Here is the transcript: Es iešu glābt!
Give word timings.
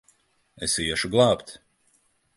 Es 0.67 0.77
iešu 0.85 1.13
glābt! 1.17 1.55